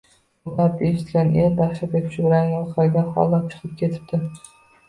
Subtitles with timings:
[0.47, 4.23] Bu gapni eshitgan er dahshatga tushib, rangi oqargan holda chiqib ketibdi